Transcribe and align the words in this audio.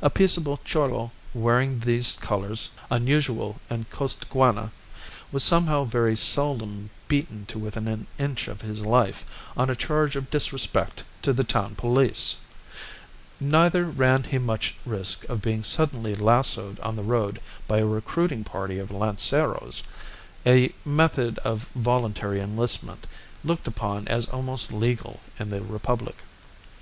A 0.00 0.08
peaceable 0.08 0.58
Cholo 0.64 1.10
wearing 1.34 1.80
these 1.80 2.14
colours 2.18 2.70
(unusual 2.90 3.60
in 3.68 3.84
Costaguana) 3.90 4.72
was 5.30 5.44
somehow 5.44 5.84
very 5.84 6.16
seldom 6.16 6.88
beaten 7.08 7.44
to 7.48 7.58
within 7.58 7.86
an 7.86 8.06
inch 8.18 8.48
of 8.48 8.62
his 8.62 8.86
life 8.86 9.26
on 9.54 9.68
a 9.68 9.76
charge 9.76 10.16
of 10.16 10.30
disrespect 10.30 11.02
to 11.20 11.34
the 11.34 11.44
town 11.44 11.74
police; 11.74 12.36
neither 13.38 13.84
ran 13.84 14.22
he 14.22 14.38
much 14.38 14.76
risk 14.86 15.28
of 15.28 15.42
being 15.42 15.62
suddenly 15.62 16.14
lassoed 16.14 16.80
on 16.80 16.96
the 16.96 17.02
road 17.04 17.38
by 17.68 17.76
a 17.80 17.84
recruiting 17.84 18.44
party 18.44 18.78
of 18.78 18.90
lanceros 18.90 19.82
a 20.46 20.72
method 20.86 21.38
of 21.40 21.68
voluntary 21.74 22.40
enlistment 22.40 23.06
looked 23.44 23.68
upon 23.68 24.08
as 24.08 24.24
almost 24.30 24.72
legal 24.72 25.20
in 25.38 25.50
the 25.50 25.60
Republic. 25.60 26.16